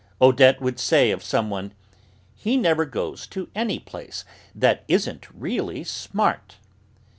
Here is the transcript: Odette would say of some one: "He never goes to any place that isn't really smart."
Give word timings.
Odette 0.19 0.59
would 0.59 0.79
say 0.79 1.11
of 1.11 1.21
some 1.21 1.51
one: 1.51 1.73
"He 2.33 2.57
never 2.57 2.85
goes 2.85 3.27
to 3.27 3.49
any 3.53 3.77
place 3.77 4.25
that 4.55 4.83
isn't 4.87 5.29
really 5.31 5.83
smart." 5.83 6.55